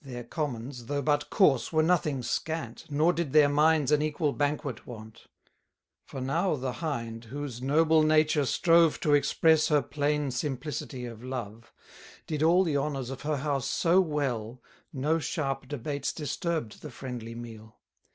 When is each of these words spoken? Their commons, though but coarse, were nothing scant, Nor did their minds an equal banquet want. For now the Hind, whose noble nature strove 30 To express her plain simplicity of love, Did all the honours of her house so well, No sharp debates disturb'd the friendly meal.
Their 0.00 0.24
commons, 0.24 0.86
though 0.86 1.02
but 1.02 1.28
coarse, 1.28 1.74
were 1.74 1.82
nothing 1.82 2.22
scant, 2.22 2.86
Nor 2.90 3.12
did 3.12 3.34
their 3.34 3.50
minds 3.50 3.92
an 3.92 4.00
equal 4.00 4.32
banquet 4.32 4.86
want. 4.86 5.26
For 6.06 6.22
now 6.22 6.56
the 6.56 6.72
Hind, 6.80 7.24
whose 7.26 7.60
noble 7.60 8.02
nature 8.02 8.46
strove 8.46 8.94
30 8.94 9.00
To 9.02 9.12
express 9.12 9.68
her 9.68 9.82
plain 9.82 10.30
simplicity 10.30 11.04
of 11.04 11.22
love, 11.22 11.70
Did 12.26 12.42
all 12.42 12.64
the 12.64 12.78
honours 12.78 13.10
of 13.10 13.20
her 13.28 13.36
house 13.36 13.68
so 13.68 14.00
well, 14.00 14.62
No 14.90 15.18
sharp 15.18 15.68
debates 15.68 16.14
disturb'd 16.14 16.80
the 16.80 16.90
friendly 16.90 17.34
meal. 17.34 17.76